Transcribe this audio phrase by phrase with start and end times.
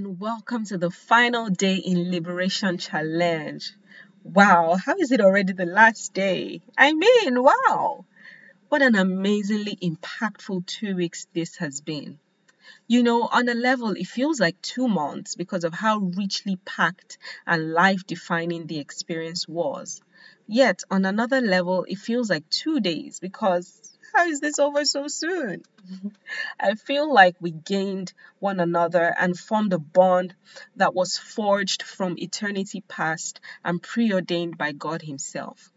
[0.00, 3.70] and welcome to the final day in Liberation Challenge.
[4.24, 6.62] Wow, how is it already the last day?
[6.78, 8.06] I mean, wow,
[8.70, 12.18] what an amazingly impactful two weeks this has been.
[12.88, 17.18] You know, on a level, it feels like two months because of how richly packed
[17.46, 20.00] and life defining the experience was.
[20.46, 25.08] Yet, on another level, it feels like two days because how is this over so
[25.08, 25.62] soon?
[26.58, 30.34] I feel like we gained one another and formed a bond
[30.76, 35.72] that was forged from eternity past and preordained by God Himself.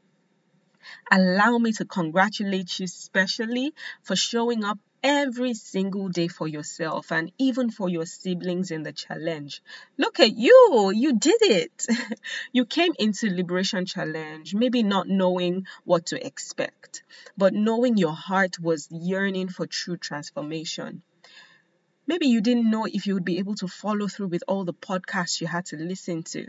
[1.11, 7.31] Allow me to congratulate you specially for showing up every single day for yourself and
[7.37, 9.61] even for your siblings in the challenge.
[9.97, 11.85] Look at you, you did it.
[12.53, 17.03] you came into Liberation Challenge, maybe not knowing what to expect,
[17.37, 21.01] but knowing your heart was yearning for true transformation.
[22.07, 24.73] Maybe you didn't know if you would be able to follow through with all the
[24.73, 26.47] podcasts you had to listen to.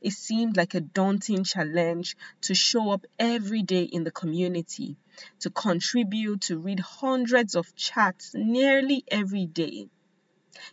[0.00, 4.96] It seemed like a daunting challenge to show up every day in the community,
[5.40, 9.88] to contribute, to read hundreds of chats nearly every day.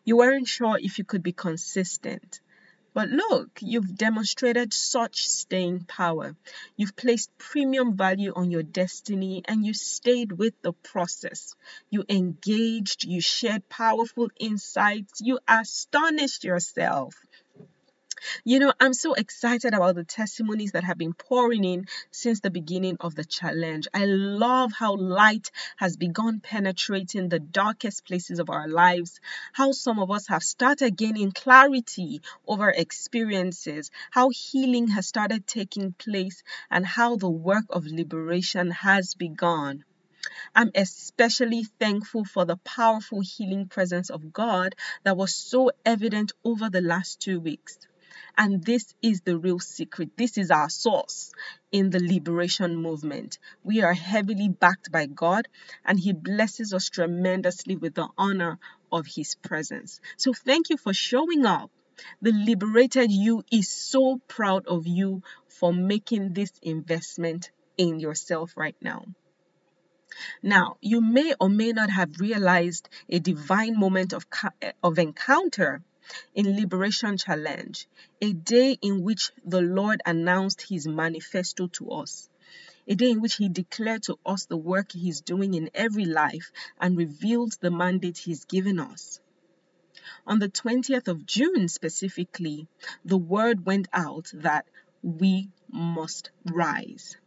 [0.04, 2.42] You weren't sure if you could be consistent.
[2.94, 6.36] But look, you've demonstrated such staying power.
[6.78, 11.56] You've placed premium value on your destiny and you stayed with the process.
[11.90, 17.16] You engaged, you shared powerful insights, you astonished yourself.
[18.44, 22.50] You know, I'm so excited about the testimonies that have been pouring in since the
[22.50, 23.88] beginning of the challenge.
[23.94, 29.20] I love how light has begun penetrating the darkest places of our lives,
[29.52, 35.94] how some of us have started gaining clarity over experiences, how healing has started taking
[35.94, 39.84] place, and how the work of liberation has begun.
[40.56, 46.70] I'm especially thankful for the powerful healing presence of God that was so evident over
[46.70, 47.78] the last two weeks.
[48.38, 50.18] And this is the real secret.
[50.18, 51.32] This is our source
[51.72, 53.40] in the liberation movement.
[53.64, 55.48] We are heavily backed by God,
[55.86, 58.60] and He blesses us tremendously with the honor
[58.92, 60.00] of His presence.
[60.18, 61.72] So, thank you for showing up.
[62.22, 68.76] The liberated you is so proud of you for making this investment in yourself right
[68.82, 69.06] now.
[70.42, 74.26] Now, you may or may not have realized a divine moment of,
[74.84, 75.82] of encounter
[76.34, 77.88] in Liberation Challenge,
[78.22, 82.30] a day in which the Lord announced his manifesto to us.
[82.88, 86.52] A day in which he declared to us the work he's doing in every life
[86.80, 89.20] and revealed the mandate he's given us.
[90.28, 92.68] On the 20th of June, specifically,
[93.06, 94.66] the word went out that
[95.02, 97.18] we must rise.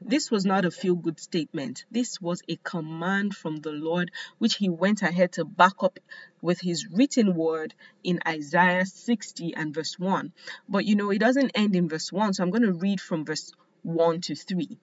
[0.00, 1.84] This was not a feel good statement.
[1.90, 5.98] This was a command from the Lord, which he went ahead to back up
[6.40, 10.32] with his written word in Isaiah 60 and verse 1.
[10.68, 13.24] But you know, it doesn't end in verse 1, so I'm going to read from
[13.24, 14.78] verse 1 to 3.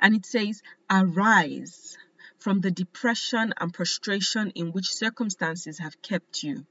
[0.00, 1.96] And it says, Arise
[2.38, 6.66] from the depression and prostration in which circumstances have kept you.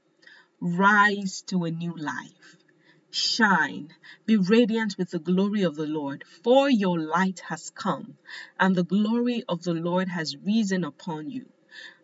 [0.60, 2.56] Rise to a new life
[3.16, 3.88] shine,
[4.26, 8.18] be radiant with the glory of the Lord, for your light has come,
[8.60, 11.48] and the glory of the Lord has risen upon you.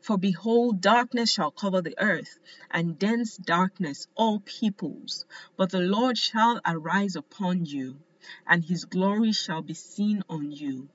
[0.01, 2.39] For behold, darkness shall cover the earth,
[2.71, 5.27] and dense darkness all peoples.
[5.57, 8.01] But the Lord shall arise upon you,
[8.47, 10.89] and his glory shall be seen on you.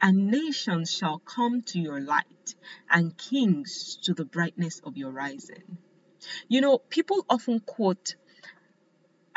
[0.00, 2.54] And nations shall come to your light,
[2.88, 5.78] and kings to the brightness of your rising.
[6.48, 8.16] You know, people often quote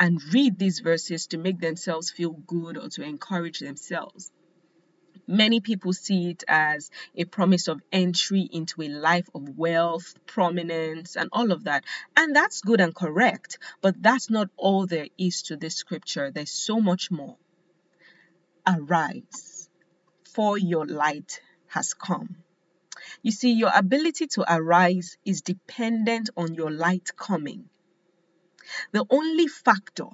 [0.04, 4.34] and read these verses to make themselves feel good or to encourage themselves.
[5.28, 11.16] Many people see it as a promise of entry into a life of wealth, prominence,
[11.16, 11.86] and all of that.
[12.18, 16.32] And that's good and correct, but that's not all there is to this scripture.
[16.32, 17.38] There's so much more.
[18.68, 19.70] Arise,
[20.26, 22.36] for your light has come.
[23.22, 27.70] You see, your ability to arise is dependent on your light coming.
[28.92, 30.08] The only factor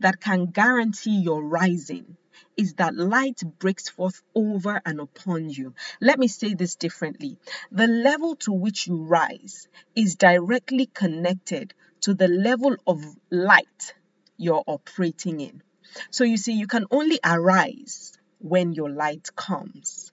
[0.00, 2.16] that can guarantee your rising
[2.56, 5.74] is that light breaks forth over and upon you.
[6.00, 7.38] Let me say this differently.
[7.72, 13.94] The level to which you rise is directly connected to the level of light
[14.36, 15.62] you're operating in.
[16.10, 20.09] So you see, you can only arise when your light comes.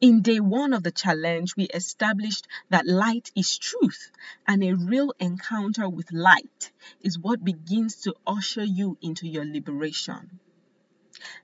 [0.00, 4.10] In day one of the challenge, we established that light is truth,
[4.46, 10.38] and a real encounter with light is what begins to usher you into your liberation.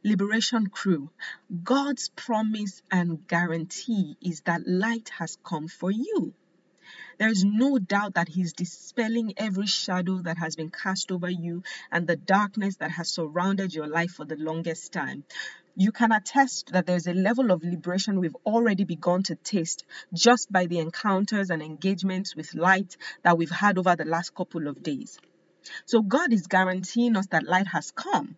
[0.02, 1.10] Liberation Crew,
[1.62, 6.34] God's promise and guarantee is that light has come for you.
[7.18, 11.62] There is no doubt that He's dispelling every shadow that has been cast over you
[11.92, 15.24] and the darkness that has surrounded your life for the longest time.
[15.80, 20.52] You can attest that there's a level of liberation we've already begun to taste just
[20.52, 24.82] by the encounters and engagements with light that we've had over the last couple of
[24.82, 25.18] days.
[25.86, 28.36] So, God is guaranteeing us that light has come.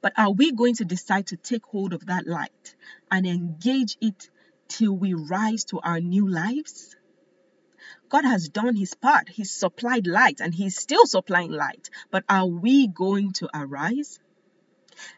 [0.00, 2.76] But are we going to decide to take hold of that light
[3.10, 4.30] and engage it
[4.68, 6.94] till we rise to our new lives?
[8.08, 9.28] God has done his part.
[9.28, 11.90] He's supplied light and he's still supplying light.
[12.12, 14.20] But are we going to arise?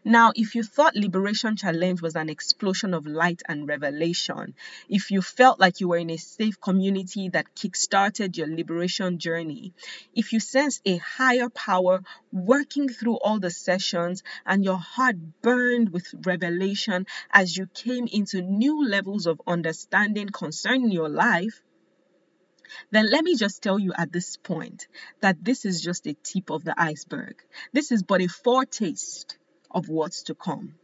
[0.05, 4.55] Now, if you thought Liberation Challenge was an explosion of light and revelation,
[4.89, 9.75] if you felt like you were in a safe community that kickstarted your liberation journey,
[10.15, 12.03] if you sensed a higher power
[12.33, 18.43] working through all the sessions and your heart burned with revelation as you came into
[18.43, 21.63] new levels of understanding concerning your life,
[22.91, 24.87] then let me just tell you at this point
[25.21, 27.43] that this is just a tip of the iceberg.
[27.73, 29.37] This is but a foretaste
[29.75, 30.75] of what's to come.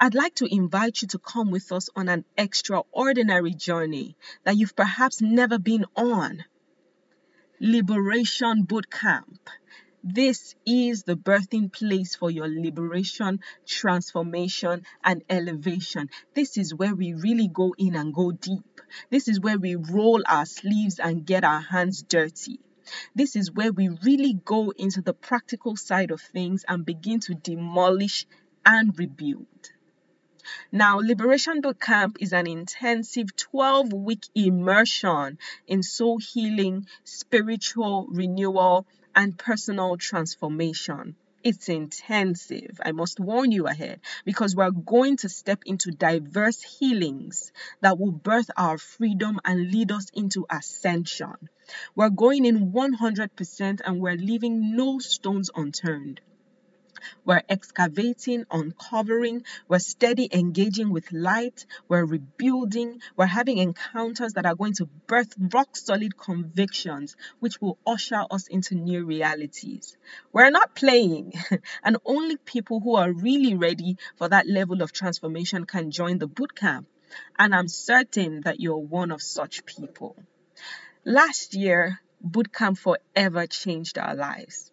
[0.00, 4.74] I'd like to invite you to come with us on an extraordinary journey that you've
[4.74, 6.44] perhaps never been on.
[7.60, 9.48] Liberation Boot Camp.
[10.02, 16.08] This is the birthing place for your liberation, transformation, and elevation.
[16.34, 18.80] This is where we really go in and go deep.
[19.10, 22.60] This is where we roll our sleeves and get our hands dirty.
[23.14, 27.34] This is where we really go into the practical side of things and begin to
[27.34, 28.26] demolish
[28.64, 29.72] and rebuild.
[30.72, 38.86] Now, Liberation Boot Camp is an intensive 12 week immersion in soul healing, spiritual renewal,
[39.14, 41.16] and personal transformation.
[41.42, 42.80] It's intensive.
[42.82, 47.52] I must warn you ahead because we're going to step into diverse healings
[47.82, 51.50] that will birth our freedom and lead us into ascension.
[51.94, 56.22] We're going in 100% and we're leaving no stones unturned.
[57.24, 64.54] We're excavating, uncovering, we're steady engaging with light, we're rebuilding, we're having encounters that are
[64.54, 69.96] going to birth rock solid convictions, which will usher us into new realities.
[70.32, 71.34] We're not playing,
[71.82, 76.28] and only people who are really ready for that level of transformation can join the
[76.28, 76.86] bootcamp.
[77.38, 80.16] And I'm certain that you're one of such people.
[81.04, 84.70] Last year, bootcamp forever changed our lives.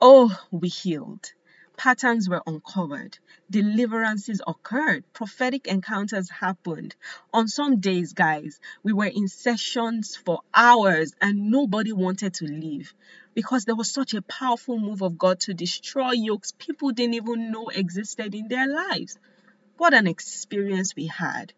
[0.00, 1.32] Oh, we healed.
[1.76, 3.18] Patterns were uncovered.
[3.50, 5.04] Deliverances occurred.
[5.12, 6.94] Prophetic encounters happened.
[7.32, 12.94] On some days, guys, we were in sessions for hours and nobody wanted to leave
[13.34, 17.50] because there was such a powerful move of God to destroy yokes people didn't even
[17.50, 19.18] know existed in their lives.
[19.76, 21.52] What an experience we had.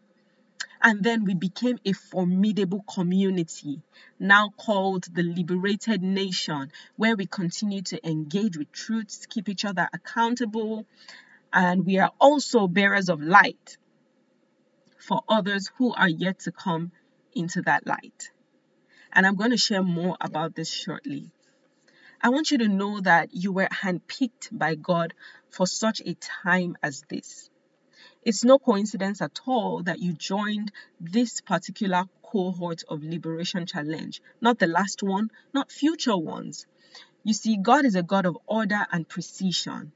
[0.86, 3.82] And then we became a formidable community,
[4.20, 9.88] now called the Liberated Nation, where we continue to engage with truths, keep each other
[9.92, 10.86] accountable,
[11.52, 13.78] and we are also bearers of light
[14.96, 16.92] for others who are yet to come
[17.34, 18.30] into that light.
[19.12, 21.32] And I'm going to share more about this shortly.
[22.22, 25.14] I want you to know that you were handpicked by God
[25.50, 27.50] for such a time as this.
[28.26, 34.58] It's no coincidence at all that you joined this particular cohort of Liberation Challenge, not
[34.58, 36.66] the last one, not future ones.
[37.22, 39.92] You see, God is a God of order and precision.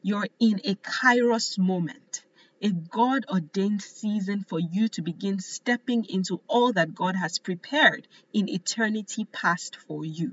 [0.00, 2.24] You're in a kairos moment,
[2.62, 8.08] a God ordained season for you to begin stepping into all that God has prepared
[8.32, 10.32] in eternity past for you.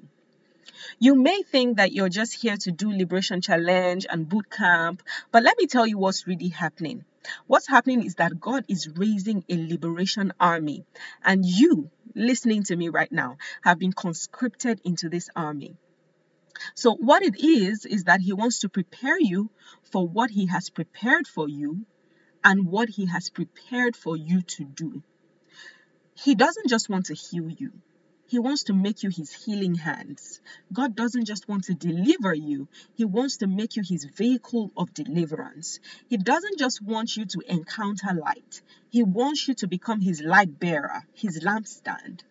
[1.00, 5.04] You may think that you're just here to do Liberation Challenge and boot camp,
[5.34, 7.04] but let me tell you what's really happening.
[7.48, 10.86] What's happening is that God is raising a liberation army,
[11.24, 15.76] and you, listening to me right now, have been conscripted into this army.
[16.76, 19.50] So, what it is, is that He wants to prepare you
[19.92, 21.86] for what He has prepared for you
[22.44, 25.04] and what He has prepared for you to do.
[26.16, 27.72] He doesn't just want to heal you,
[28.32, 30.40] he wants to make you his healing hands.
[30.72, 34.94] God doesn't just want to deliver you, He wants to make you his vehicle of
[34.94, 35.82] deliverance.
[36.08, 40.58] He doesn't just want you to encounter light, He wants you to become his light
[40.58, 42.22] bearer, his lampstand.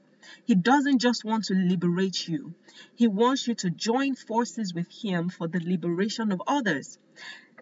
[0.47, 2.55] He doesn't just want to liberate you,
[2.95, 6.99] He wants you to join forces with Him for the liberation of others.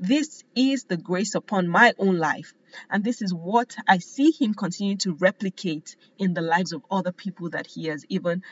[0.01, 2.55] This is the grace upon my own life.
[2.91, 7.13] And this is what I see him continue to replicate in the lives of other
[7.13, 8.43] people that he has even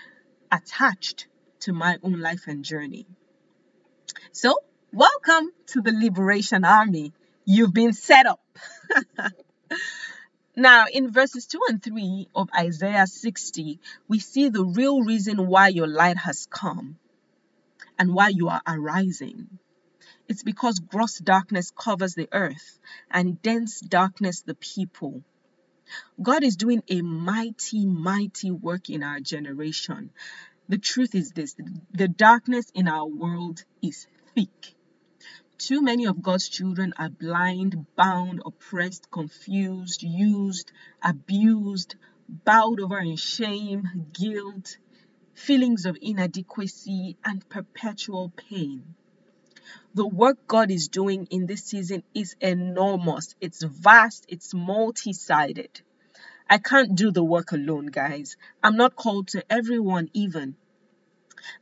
[0.51, 1.29] attached
[1.61, 3.07] to my own life and journey.
[4.33, 4.59] So,
[4.93, 7.13] welcome to the Liberation Army.
[7.45, 8.41] You've been set up.
[10.59, 15.69] Now, in verses 2 and 3 of Isaiah 60, we see the real reason why
[15.69, 16.97] your light has come
[17.99, 19.59] and why you are arising.
[20.29, 22.79] It's because gross darkness covers the earth
[23.11, 25.23] and dense darkness the people.
[26.21, 30.11] God is doing a mighty, mighty work in our generation.
[30.69, 31.55] The truth is this
[31.93, 34.75] the darkness in our world is thick.
[35.59, 41.95] Too many of God's children are blind, bound, oppressed, confused, used, abused,
[42.29, 44.77] bowed over in shame, guilt,
[45.35, 48.97] feelings of inadequacy, and perpetual pain.
[49.95, 55.81] The work God is doing in this season is enormous, it's vast, it's multi sided.
[56.49, 58.37] I can't do the work alone, guys.
[58.63, 60.57] I'm not called to everyone, even.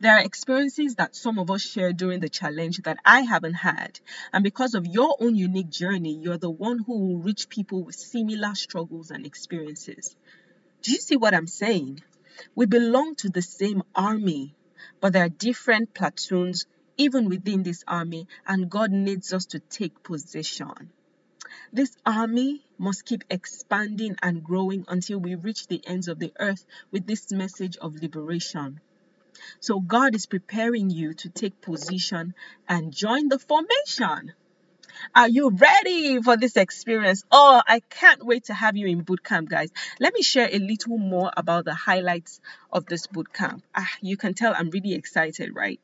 [0.01, 4.01] There are experiences that some of us share during the challenge that I haven't had.
[4.33, 7.95] And because of your own unique journey, you're the one who will reach people with
[7.95, 10.17] similar struggles and experiences.
[10.83, 12.03] Do you see what I'm saying?
[12.55, 14.55] We belong to the same army,
[15.01, 20.03] but there are different platoons even within this army, and God needs us to take
[20.03, 20.91] position.
[21.73, 26.65] This army must keep expanding and growing until we reach the ends of the earth
[26.91, 28.81] with this message of liberation.
[29.61, 32.35] So God is preparing you to take position
[32.69, 34.33] and join the formation.
[35.15, 37.25] Are you ready for this experience?
[37.31, 39.71] Oh, I can't wait to have you in boot camp, guys.
[40.01, 42.41] Let me share a little more about the highlights
[42.73, 43.65] of this boot camp.
[43.75, 45.81] Ah, you can tell I'm really excited, right?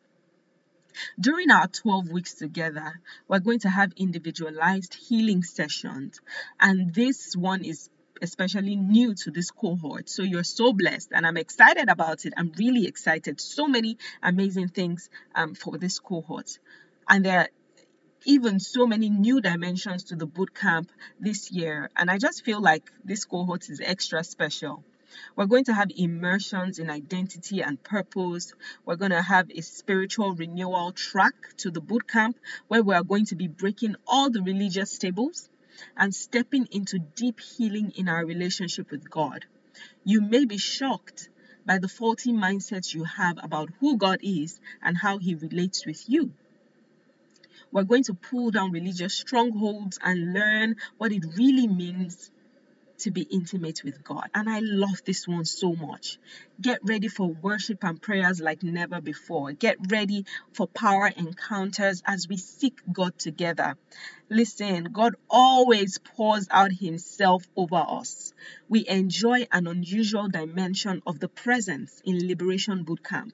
[1.19, 6.21] During our 12 weeks together, we're going to have individualized healing sessions,
[6.59, 7.91] and this one is
[8.23, 10.09] especially new to this cohort.
[10.09, 12.35] So you're so blessed, and I'm excited about it.
[12.37, 13.41] I'm really excited.
[13.41, 16.59] So many amazing things um, for this cohort,
[17.09, 17.49] and there are
[18.25, 21.91] even so many new dimensions to the boot camp this year.
[21.97, 24.85] And I just feel like this cohort is extra special.
[25.37, 28.53] We're going to have immersions in identity and purpose.
[28.85, 32.39] We're going to have a spiritual renewal track to the boot camp
[32.69, 35.49] where we are going to be breaking all the religious tables
[35.97, 39.47] and stepping into deep healing in our relationship with God.
[40.05, 41.29] You may be shocked
[41.65, 46.09] by the faulty mindsets you have about who God is and how He relates with
[46.09, 46.33] you.
[47.73, 52.31] We're going to pull down religious strongholds and learn what it really means
[53.01, 54.29] to be intimate with God.
[54.35, 56.19] And I love this one so much.
[56.61, 59.53] Get ready for worship and prayers like never before.
[59.53, 63.77] Get ready for power encounters as we seek God together.
[64.29, 68.33] Listen, God always pours out Himself over us.
[68.69, 73.33] We enjoy an unusual dimension of the presence in Liberation Bootcamp.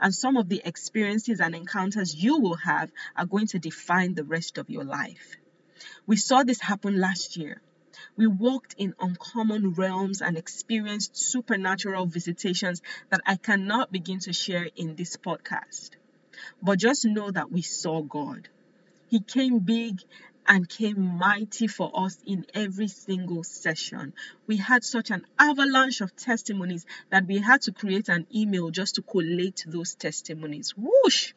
[0.00, 4.24] And some of the experiences and encounters you will have are going to define the
[4.24, 5.36] rest of your life.
[6.06, 7.60] We saw this happen last year
[8.16, 14.68] we walked in uncommon realms and experienced supernatural visitations that I cannot begin to share
[14.76, 15.90] in this podcast.
[16.62, 18.48] But just know that we saw God.
[19.08, 20.00] He came big
[20.46, 24.14] and came mighty for us in every single session.
[24.46, 28.94] We had such an avalanche of testimonies that we had to create an email just
[28.94, 30.74] to collate those testimonies.
[30.76, 31.34] Whoosh!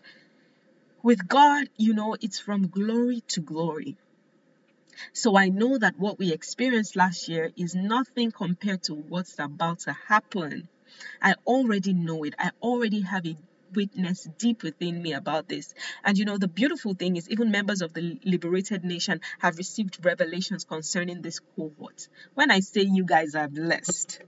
[1.04, 3.98] With God, you know, it's from glory to glory.
[5.14, 9.80] So I know that what we experienced last year is nothing compared to what's about
[9.82, 10.68] to happen.
[11.22, 12.36] I already know it.
[12.38, 13.38] I already have a
[13.74, 15.74] witness deep within me about this.
[16.04, 20.04] And you know, the beautiful thing is, even members of the liberated nation have received
[20.06, 22.08] revelations concerning this cohort.
[22.34, 24.22] When I say you guys are blessed,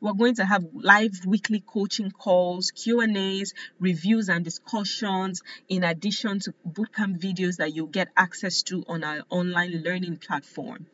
[0.00, 6.54] we're going to have live weekly coaching calls, Q&As, reviews and discussions in addition to
[6.68, 10.86] bootcamp videos that you'll get access to on our online learning platform.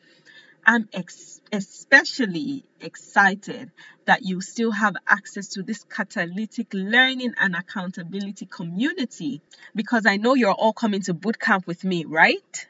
[0.67, 3.71] I'm ex- especially excited
[4.07, 9.43] that you still have access to this catalytic learning and accountability community
[9.75, 12.67] because I know you're all coming to bootcamp with me, right?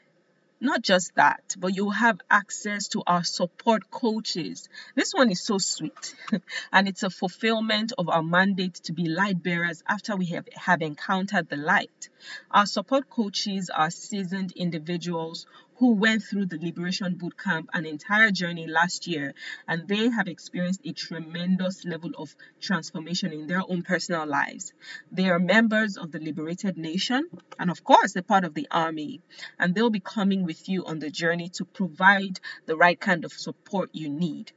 [0.61, 4.69] Not just that, but you'll have access to our support coaches.
[4.95, 6.15] This one is so sweet,
[6.71, 10.81] and it's a fulfillment of our mandate to be light bearers after we have, have
[10.81, 12.09] encountered the light.
[12.51, 15.45] Our support coaches are seasoned individuals
[15.77, 19.33] who went through the Liberation Boot Camp, an entire journey last year,
[19.67, 24.73] and they have experienced a tremendous level of transformation in their own personal lives.
[25.11, 27.29] They are members of the Liberated Nation,
[27.59, 29.21] and of course, they're part of the army,
[29.59, 33.33] and they'll be coming with you on the journey to provide the right kind of
[33.33, 34.53] support you need.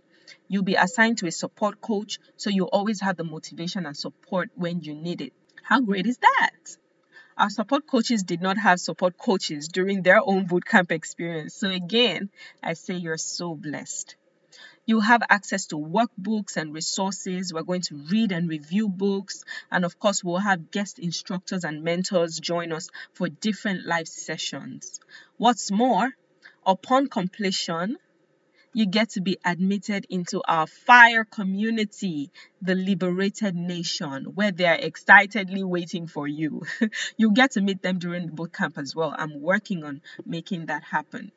[0.46, 4.50] You'll be assigned to a support coach, so you always have the motivation and support
[4.54, 5.32] when you need it.
[5.62, 6.76] How great is that?
[7.38, 11.54] Our support coaches did not have support coaches during their own bootcamp experience.
[11.54, 12.30] So, again,
[12.64, 14.16] I say you're so blessed.
[14.86, 17.54] You'll have access to workbooks and resources.
[17.54, 19.44] We're going to read and review books.
[19.70, 24.98] And of course, we'll have guest instructors and mentors join us for different live sessions.
[25.36, 26.10] What's more,
[26.66, 27.98] upon completion,
[28.78, 32.30] you get to be admitted into our fire community,
[32.62, 36.62] the liberated nation, where they're excitedly waiting for you.
[37.16, 39.12] you get to meet them during the boot camp as well.
[39.18, 41.32] I'm working on making that happen.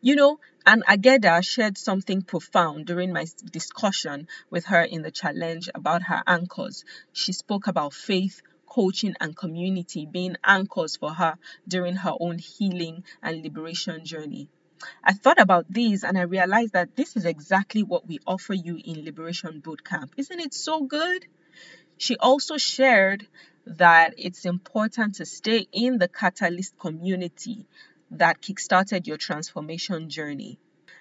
[0.00, 5.68] You know, and Ageda shared something profound during my discussion with her in the challenge
[5.76, 6.84] about her anchors.
[7.12, 13.04] She spoke about faith, coaching, and community being anchors for her during her own healing
[13.22, 14.48] and liberation journey.
[15.02, 18.78] I thought about these and I realized that this is exactly what we offer you
[18.82, 20.10] in Liberation Bootcamp.
[20.16, 21.26] Isn't it so good?
[21.96, 23.26] She also shared
[23.66, 27.66] that it's important to stay in the Catalyst community
[28.10, 30.58] that kickstarted your transformation journey.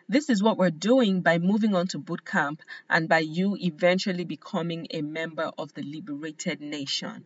[0.08, 4.88] This is what we're doing by moving on to bootcamp and by you eventually becoming
[4.92, 7.26] a member of the liberated nation.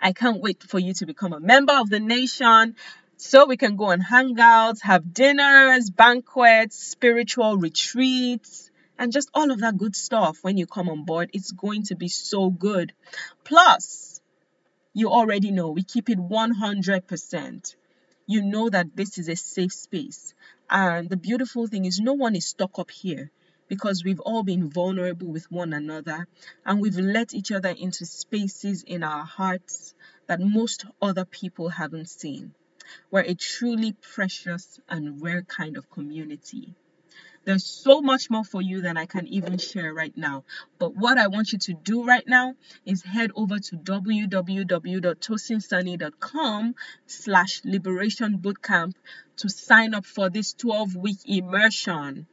[0.00, 2.76] I can't wait for you to become a member of the nation
[3.16, 9.60] so we can go on hangouts, have dinners, banquets, spiritual retreats, and just all of
[9.60, 11.30] that good stuff when you come on board.
[11.32, 12.92] It's going to be so good.
[13.44, 14.20] Plus,
[14.92, 17.74] you already know we keep it 100%
[18.26, 20.34] you know that this is a safe space.
[20.70, 23.30] And the beautiful thing is, no one is stuck up here
[23.68, 26.26] because we've all been vulnerable with one another
[26.64, 29.94] and we've let each other into spaces in our hearts
[30.26, 32.54] that most other people haven't seen.
[33.10, 36.74] We're a truly precious and rare kind of community.
[37.44, 40.44] There's so much more for you than I can even share right now.
[40.78, 42.54] But what I want you to do right now
[42.86, 46.74] is head over to www.tosinsunny.com
[47.06, 48.94] slash liberation bootcamp
[49.36, 52.26] to sign up for this 12 week immersion.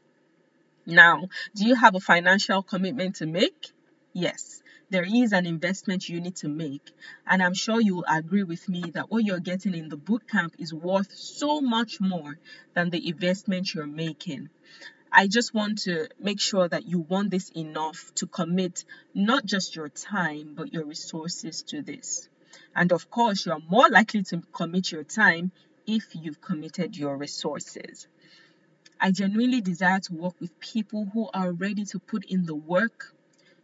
[0.86, 3.74] Now, do you have a financial commitment to make?
[4.14, 6.92] Yes there is an investment you need to make.
[7.26, 10.54] And I'm sure you will agree with me that what you're getting in the bootcamp
[10.60, 12.38] is worth so much more
[12.74, 14.50] than the investment you're making.
[15.12, 19.76] I just want to make sure that you want this enough to commit not just
[19.76, 22.30] your time, but your resources to this.
[22.76, 25.52] And of course, you're more likely to commit your time
[25.88, 28.08] if you've committed your resources.
[29.00, 33.16] I genuinely desire to work with people who are ready to put in the work,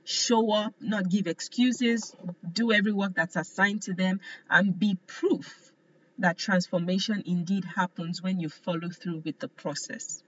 [0.07, 2.15] show up, not give excuses,
[2.53, 5.73] do every work that's assigned to them, and be proof
[6.17, 10.23] that transformation indeed happens when you follow through with the process.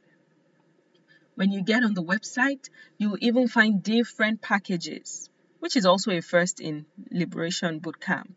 [1.36, 6.22] When you get on the website, you'll even find different packages, which is also a
[6.22, 8.34] first in Liberation Bootcamp.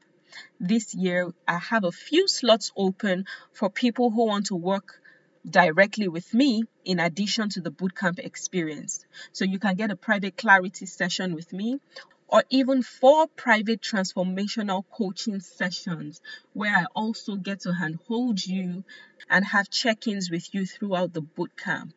[0.61, 5.02] This year, I have a few slots open for people who want to work
[5.49, 9.05] directly with me in addition to the bootcamp experience.
[9.33, 11.81] So you can get a private clarity session with me
[12.29, 16.21] or even four private transformational coaching sessions
[16.55, 18.85] where I also get to handhold you
[19.29, 21.93] and have check ins with you throughout the bootcamp.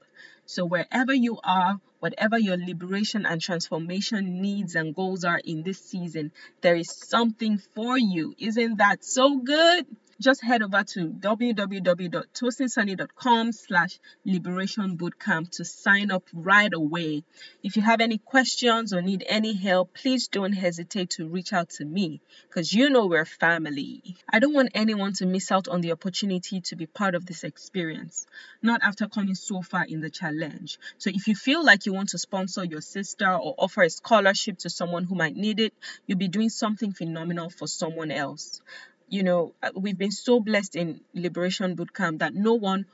[0.46, 5.80] So, wherever you are, whatever your liberation and transformation needs and goals are in this
[5.80, 6.32] season,
[6.62, 8.36] there is something for you.
[8.38, 9.88] Isn't that so good?
[10.22, 17.26] Just head over to www.tosinsunny.com slash liberation bootcamp to sign up right away.
[17.64, 21.72] If you have any questions or need any help, please don't hesitate to reach out
[21.72, 24.16] to me because you know we're family.
[24.32, 27.44] I don't want anyone to miss out on the opportunity to be part of this
[27.44, 28.26] experience,
[28.62, 30.80] not after coming so far in the challenge.
[30.98, 34.60] So if you feel like you want to sponsor your sister or offer a scholarship
[34.60, 35.74] to someone who might need it,
[36.08, 38.62] you'll be doing something phenomenal for someone else
[39.08, 42.86] you know, uh, we've been so blessed in Liberation Bootcamp that no one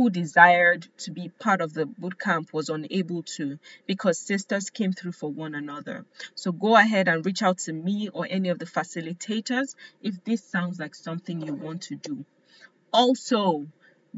[0.00, 5.12] who desired to be part of the bootcamp was unable to because sisters came through
[5.12, 6.06] for one another.
[6.34, 10.42] So go ahead and reach out to me or any of the facilitators if this
[10.42, 12.24] sounds like something you want to do.
[12.92, 13.66] Also,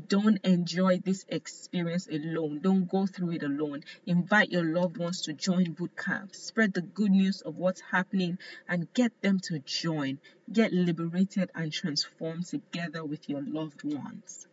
[0.09, 2.61] don't enjoy this experience alone.
[2.63, 3.83] Don't go through it alone.
[4.07, 6.35] Invite your loved ones to join boot camp.
[6.35, 10.19] Spread the good news of what's happening and get them to join.
[10.51, 14.47] Get liberated and transformed together with your loved ones.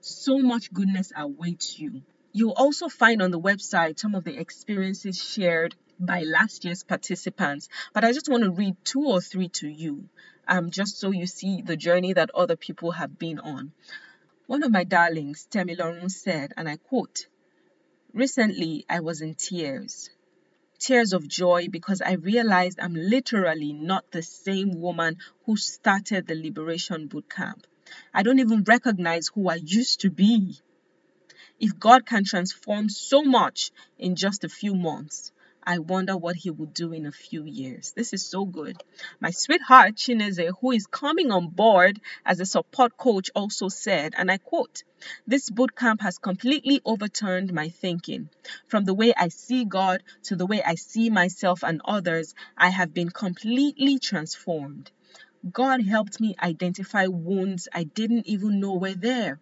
[0.00, 2.02] So much goodness awaits you.
[2.32, 7.68] You'll also find on the website some of the experiences shared by last year's participants,
[7.92, 10.08] but I just want to read two or three to you,
[10.46, 13.72] um, just so you see the journey that other people have been on.
[14.48, 17.26] One of my darlings, Temilorun, said, and I quote,
[18.14, 20.08] Recently, I was in tears.
[20.78, 26.34] Tears of joy because I realized I'm literally not the same woman who started the
[26.34, 27.66] Liberation Boot Camp.
[28.14, 30.56] I don't even recognize who I used to be.
[31.60, 35.30] If God can transform so much in just a few months,
[35.70, 37.92] I wonder what he will do in a few years.
[37.94, 38.82] This is so good.
[39.20, 44.30] My sweetheart Chineze, who is coming on board as a support coach, also said, and
[44.30, 44.82] I quote,
[45.26, 48.30] This boot camp has completely overturned my thinking.
[48.66, 52.70] From the way I see God to the way I see myself and others, I
[52.70, 54.90] have been completely transformed.
[55.52, 59.38] God helped me identify wounds I didn't even know were there.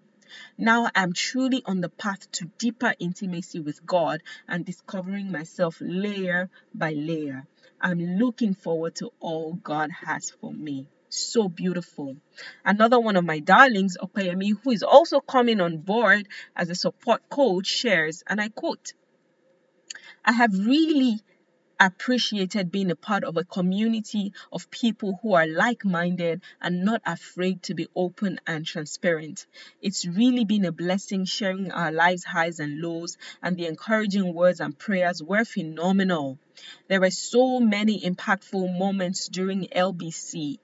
[0.58, 6.50] Now I'm truly on the path to deeper intimacy with God and discovering myself layer
[6.74, 7.46] by layer.
[7.80, 10.88] I'm looking forward to all God has for me.
[11.08, 12.16] So beautiful.
[12.64, 17.28] Another one of my darlings, Opeyemi, who is also coming on board as a support
[17.28, 18.92] coach, shares, and I quote,
[20.24, 21.20] I have really
[21.78, 27.02] appreciated being a part of a community of people who are like minded and not
[27.04, 29.46] afraid to be open and transparent.
[29.82, 34.60] It's really been a blessing sharing our lives' highs and lows, and the encouraging words
[34.60, 36.38] and prayers were phenomenal.
[36.88, 40.58] There were so many impactful moments during LBC.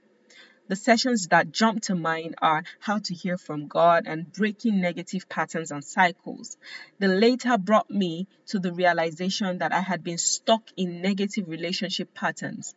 [0.72, 5.28] The sessions that jump to mind are How to Hear from God and Breaking Negative
[5.28, 6.56] Patterns and Cycles.
[6.98, 12.14] The later brought me to the realization that I had been stuck in negative relationship
[12.14, 12.74] patterns.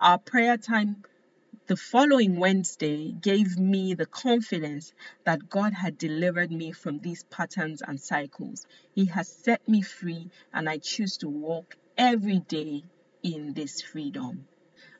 [0.00, 1.04] Our prayer time
[1.66, 7.82] the following Wednesday gave me the confidence that God had delivered me from these patterns
[7.86, 8.66] and cycles.
[8.94, 12.84] He has set me free, and I choose to walk every day
[13.22, 14.46] in this freedom.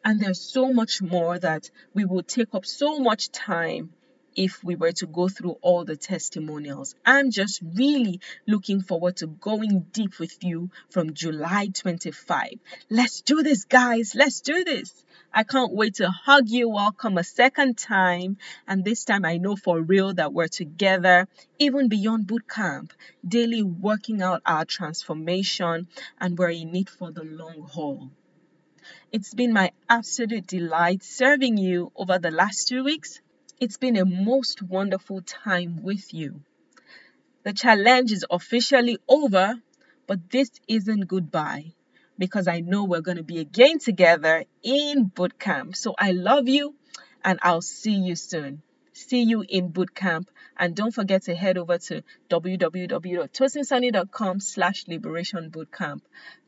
[0.07, 3.95] And there's so much more that we would take up so much time
[4.37, 6.95] if we were to go through all the testimonials.
[7.07, 12.59] I'm just really looking forward to going deep with you from July 25.
[12.91, 14.15] Let's do this, guys.
[14.15, 14.93] Let's do this.
[15.33, 18.37] I can't wait to hug you, welcome a second time.
[18.69, 22.93] And this time I know for real that we're together, even beyond boot camp,
[23.27, 25.89] daily working out our transformation,
[26.21, 28.11] and we're in it for the long haul.
[29.13, 33.21] It's been my absolute delight serving you over the last two weeks.
[33.61, 36.41] It's been a most wonderful time with you.
[37.45, 39.55] The challenge is officially over,
[40.07, 41.73] but this isn't goodbye
[42.19, 45.77] because I know we're going to be again together in boot camp.
[45.77, 46.75] So I love you
[47.25, 48.63] and I'll see you soon.
[48.95, 55.51] See you in boot camp and don't forget to head over to www.tosinsunny.com slash liberation
[55.51, 56.01] bootcamp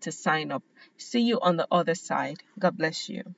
[0.02, 0.62] to sign up.
[0.96, 2.38] See you on the other side.
[2.58, 3.34] God bless you.